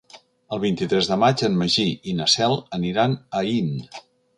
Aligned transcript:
El 0.55 0.61
vint-i-tres 0.63 1.11
de 1.11 1.19
maig 1.25 1.45
en 1.49 1.61
Magí 1.61 1.87
i 2.15 2.19
na 2.23 2.31
Cel 2.39 2.59
aniran 2.83 3.19
a 3.23 3.49
Aín. 3.49 3.75